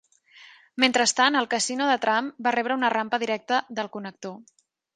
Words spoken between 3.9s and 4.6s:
connector.